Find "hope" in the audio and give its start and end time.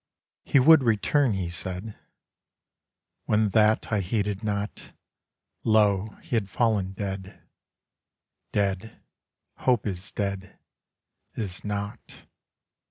9.57-9.85